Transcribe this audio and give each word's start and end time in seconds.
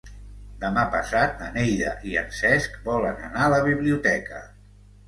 Demà 0.63 0.85
passat 0.95 1.35
na 1.41 1.49
Neida 1.59 1.93
i 2.13 2.17
en 2.25 2.35
Cesc 2.41 2.81
volen 2.89 3.23
anar 3.29 3.47
a 3.51 3.55
la 3.57 3.65
biblioteca. 3.71 4.45